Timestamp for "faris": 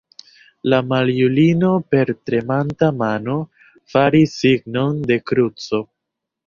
3.95-4.35